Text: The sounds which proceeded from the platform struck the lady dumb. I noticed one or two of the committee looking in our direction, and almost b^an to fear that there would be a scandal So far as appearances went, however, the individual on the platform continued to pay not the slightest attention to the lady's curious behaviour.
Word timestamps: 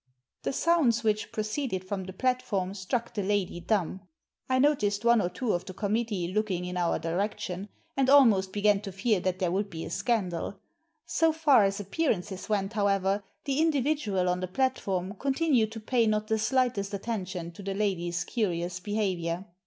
The 0.41 0.51
sounds 0.51 1.03
which 1.03 1.31
proceeded 1.31 1.83
from 1.87 2.05
the 2.05 2.11
platform 2.11 2.73
struck 2.73 3.13
the 3.13 3.21
lady 3.21 3.59
dumb. 3.59 4.01
I 4.49 4.57
noticed 4.57 5.05
one 5.05 5.21
or 5.21 5.29
two 5.29 5.53
of 5.53 5.63
the 5.65 5.75
committee 5.75 6.27
looking 6.33 6.65
in 6.65 6.75
our 6.75 6.97
direction, 6.97 7.69
and 7.95 8.09
almost 8.09 8.51
b^an 8.51 8.81
to 8.81 8.91
fear 8.91 9.19
that 9.19 9.37
there 9.37 9.51
would 9.51 9.69
be 9.69 9.85
a 9.85 9.91
scandal 9.91 10.57
So 11.05 11.31
far 11.31 11.65
as 11.65 11.79
appearances 11.79 12.49
went, 12.49 12.73
however, 12.73 13.21
the 13.45 13.59
individual 13.59 14.27
on 14.27 14.39
the 14.39 14.47
platform 14.47 15.13
continued 15.19 15.71
to 15.73 15.79
pay 15.79 16.07
not 16.07 16.29
the 16.29 16.39
slightest 16.39 16.95
attention 16.95 17.51
to 17.51 17.61
the 17.61 17.75
lady's 17.75 18.23
curious 18.23 18.79
behaviour. 18.79 19.45